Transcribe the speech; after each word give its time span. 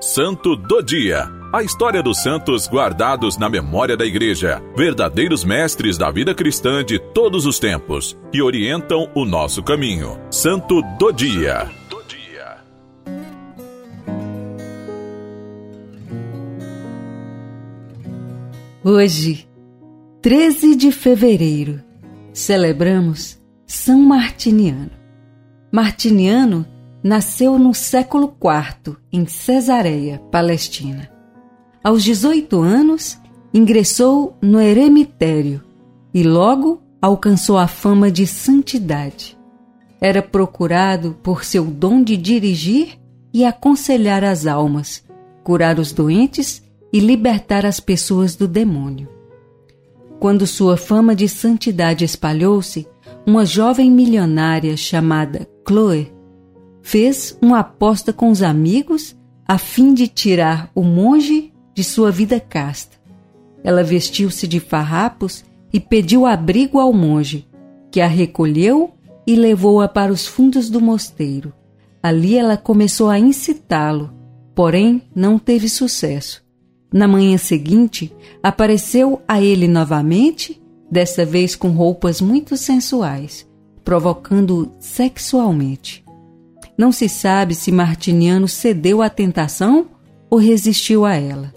Santo 0.00 0.54
do 0.54 0.82
Dia. 0.82 1.26
A 1.50 1.62
história 1.62 2.02
dos 2.02 2.22
santos 2.22 2.68
guardados 2.68 3.38
na 3.38 3.48
memória 3.48 3.96
da 3.96 4.04
Igreja, 4.04 4.62
verdadeiros 4.76 5.42
mestres 5.42 5.96
da 5.96 6.10
vida 6.10 6.34
cristã 6.34 6.84
de 6.84 6.98
todos 6.98 7.46
os 7.46 7.58
tempos, 7.58 8.14
que 8.30 8.42
orientam 8.42 9.10
o 9.14 9.24
nosso 9.24 9.62
caminho. 9.62 10.20
Santo 10.30 10.82
do 10.98 11.10
Dia. 11.12 11.70
Hoje, 18.84 19.48
13 20.20 20.76
de 20.76 20.92
fevereiro, 20.92 21.82
celebramos 22.34 23.40
São 23.66 23.98
Martiniano. 24.00 24.90
Martiniano 25.72 26.66
nasceu 27.06 27.56
no 27.56 27.72
século 27.72 28.34
IV 28.42 28.96
em 29.12 29.26
Cesareia, 29.26 30.20
Palestina. 30.32 31.08
Aos 31.82 32.02
18 32.02 32.60
anos, 32.60 33.16
ingressou 33.54 34.36
no 34.42 34.60
eremitério 34.60 35.62
e 36.12 36.24
logo 36.24 36.82
alcançou 37.00 37.58
a 37.58 37.68
fama 37.68 38.10
de 38.10 38.26
santidade. 38.26 39.38
Era 40.00 40.20
procurado 40.20 41.16
por 41.22 41.44
seu 41.44 41.64
dom 41.64 42.02
de 42.02 42.16
dirigir 42.16 42.98
e 43.32 43.44
aconselhar 43.44 44.24
as 44.24 44.44
almas, 44.44 45.04
curar 45.44 45.78
os 45.78 45.92
doentes 45.92 46.60
e 46.92 46.98
libertar 46.98 47.64
as 47.64 47.78
pessoas 47.78 48.34
do 48.34 48.48
demônio. 48.48 49.08
Quando 50.18 50.44
sua 50.44 50.76
fama 50.76 51.14
de 51.14 51.28
santidade 51.28 52.04
espalhou-se, 52.04 52.84
uma 53.24 53.44
jovem 53.46 53.92
milionária 53.92 54.76
chamada 54.76 55.46
Chloe 55.66 56.15
fez 56.86 57.36
uma 57.42 57.58
aposta 57.58 58.12
com 58.12 58.30
os 58.30 58.44
amigos 58.44 59.16
a 59.44 59.58
fim 59.58 59.92
de 59.92 60.06
tirar 60.06 60.70
o 60.72 60.84
monge 60.84 61.52
de 61.74 61.82
sua 61.82 62.12
vida 62.12 62.38
casta. 62.38 62.96
Ela 63.64 63.82
vestiu-se 63.82 64.46
de 64.46 64.60
farrapos 64.60 65.44
e 65.72 65.80
pediu 65.80 66.24
abrigo 66.24 66.78
ao 66.78 66.92
monge, 66.92 67.44
que 67.90 68.00
a 68.00 68.06
recolheu 68.06 68.92
e 69.26 69.34
levou-a 69.34 69.88
para 69.88 70.12
os 70.12 70.28
fundos 70.28 70.70
do 70.70 70.80
mosteiro. 70.80 71.52
Ali 72.00 72.38
ela 72.38 72.56
começou 72.56 73.10
a 73.10 73.18
incitá-lo, 73.18 74.14
porém 74.54 75.02
não 75.12 75.40
teve 75.40 75.68
sucesso. 75.68 76.44
Na 76.94 77.08
manhã 77.08 77.36
seguinte, 77.36 78.14
apareceu 78.40 79.20
a 79.26 79.42
ele 79.42 79.66
novamente, 79.66 80.62
dessa 80.88 81.24
vez 81.24 81.56
com 81.56 81.70
roupas 81.70 82.20
muito 82.20 82.56
sensuais, 82.56 83.44
provocando-o 83.82 84.70
sexualmente. 84.78 86.05
Não 86.76 86.92
se 86.92 87.08
sabe 87.08 87.54
se 87.54 87.72
Martiniano 87.72 88.46
cedeu 88.46 89.00
à 89.00 89.08
tentação 89.08 89.86
ou 90.28 90.38
resistiu 90.38 91.04
a 91.04 91.14
ela. 91.14 91.54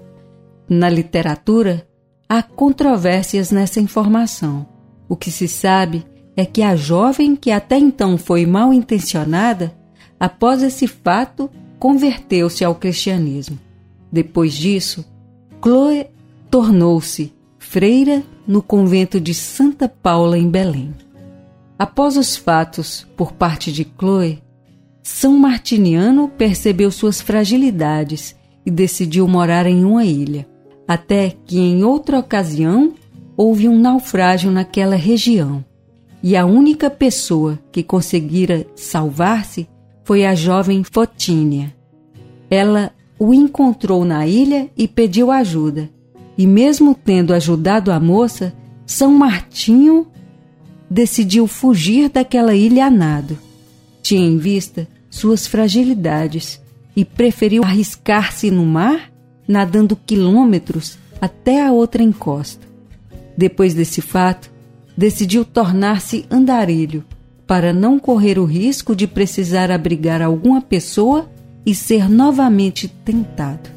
Na 0.70 0.89
literatura, 0.89 1.88
há 2.28 2.42
controvérsias 2.42 3.52
nessa 3.52 3.80
informação. 3.80 4.66
O 5.08 5.16
que 5.16 5.31
se 5.31 5.48
sabe 5.48 6.06
é 6.38 6.45
que 6.45 6.61
a 6.61 6.76
jovem, 6.76 7.36
que 7.36 7.52
até 7.52 7.78
então 7.78 8.17
foi 8.17 8.45
mal 8.45 8.72
intencionada, 8.72 9.76
após 10.20 10.64
esse 10.64 10.88
fato, 10.88 11.50
converteu-se 11.78 12.64
ao 12.64 12.76
cristianismo. 12.76 13.59
Depois 14.11 14.54
disso, 14.54 15.06
Chloe 15.61 16.08
tornou-se 16.50 17.33
freira 17.58 18.23
no 18.48 18.61
convento 18.61 19.20
de 19.20 19.33
Santa 19.33 19.89
Paula, 19.89 20.38
em 20.38 20.50
Belém. 20.50 20.94
Após 21.78 22.17
os 22.17 22.36
fatos 22.36 23.06
por 23.16 23.33
parte 23.33 23.72
de 23.72 23.86
Chloe, 23.98 24.42
são 25.02 25.38
Martiniano 25.38 26.28
percebeu 26.28 26.92
suas 26.92 27.22
fragilidades 27.22 28.36
e 28.66 28.72
decidiu 28.72 29.28
morar 29.28 29.66
em 29.66 29.83
uma 29.83 30.05
ilha, 30.05 30.47
até 30.88 31.36
que 31.45 31.58
em 31.59 31.83
outra 31.83 32.19
ocasião 32.19 32.94
houve 33.36 33.67
um 33.67 33.80
naufrágio 33.80 34.52
naquela 34.52 34.95
região. 34.95 35.64
E 36.21 36.36
a 36.36 36.45
única 36.45 36.89
pessoa 36.89 37.58
que 37.71 37.82
conseguira 37.82 38.67
salvar-se 38.76 39.67
foi 40.04 40.26
a 40.26 40.36
jovem 40.36 40.83
Fotínia. 40.83 41.73
Ela 42.49 42.92
o 43.17 43.33
encontrou 43.33 44.04
na 44.04 44.27
ilha 44.27 44.70
e 44.76 44.87
pediu 44.87 45.31
ajuda. 45.31 45.89
E 46.37 46.45
mesmo 46.45 46.93
tendo 46.95 47.33
ajudado 47.33 47.92
a 47.92 47.99
moça, 47.99 48.54
São 48.86 49.14
Martinho 49.14 50.08
decidiu 50.89 51.48
fugir 51.48 52.10
daquela 52.10 52.55
ilha 52.55 52.86
a 52.86 52.89
nado. 52.89 53.37
Tinha 54.09 54.25
em 54.25 54.39
vista 54.39 54.87
suas 55.08 55.45
fragilidades 55.45 56.59
e 56.95 57.05
preferiu 57.05 57.64
arriscar-se 57.64 58.49
no 58.49 58.65
mar, 58.65 59.11
nadando 59.47 59.95
quilômetros 59.95 60.97
até 61.21 61.64
a 61.64 61.71
outra 61.71 62.02
encosta. 62.02 62.65
Depois 63.37 63.75
desse 63.75 64.02
fato, 64.02 64.52
decidiu 64.98 65.45
tornar-se 65.45 66.25
andarilho 66.31 67.05
para 67.45 67.71
não 67.71 67.99
correr 67.99 68.39
o 68.39 68.45
risco 68.45 68.95
de 68.95 69.05
precisar 69.05 69.69
abrigar 69.69 70.23
alguma 70.23 70.59
pessoa 70.59 71.30
e 71.64 71.75
ser 71.75 72.09
novamente 72.09 72.87
tentado. 72.87 73.69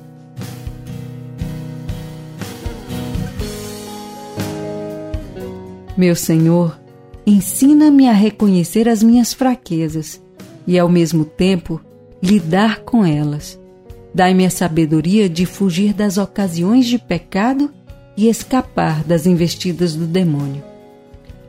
Meu 5.94 6.16
Senhor, 6.16 6.80
ensina-me 7.26 8.08
a 8.08 8.12
reconhecer 8.14 8.88
as 8.88 9.02
minhas 9.02 9.34
fraquezas 9.34 10.21
e, 10.66 10.78
ao 10.78 10.88
mesmo 10.88 11.24
tempo, 11.24 11.80
lidar 12.22 12.80
com 12.80 13.04
elas. 13.04 13.58
Dai-me 14.14 14.44
a 14.44 14.50
sabedoria 14.50 15.28
de 15.28 15.46
fugir 15.46 15.92
das 15.94 16.18
ocasiões 16.18 16.86
de 16.86 16.98
pecado 16.98 17.72
e 18.16 18.28
escapar 18.28 19.02
das 19.04 19.26
investidas 19.26 19.94
do 19.94 20.06
demônio. 20.06 20.62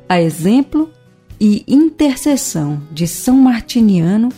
A 0.07 0.21
exemplo 0.21 0.89
e 1.39 1.63
intercessão 1.67 2.81
de 2.91 3.07
São 3.07 3.35
Martiniano, 3.35 4.29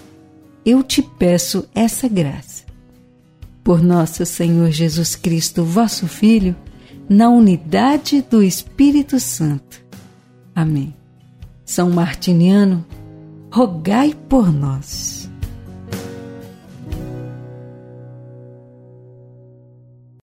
eu 0.66 0.81
te 0.81 1.02
peço 1.02 1.68
essa 1.75 2.08
graça. 2.08 2.66
Por 3.64 3.81
nosso 3.81 4.25
Senhor 4.25 4.72
Jesus 4.72 5.16
Cristo, 5.16 5.64
vosso 5.64 6.08
Filho, 6.08 6.56
na 7.08 7.30
unidade 7.30 8.24
do 8.30 8.41
Espírito 8.44 9.19
Santo. 9.19 9.84
Amém. 10.56 10.96
São 11.64 11.90
Martiniano, 11.90 12.85
rogai 13.55 14.13
por 14.27 14.51
nós. 14.51 15.25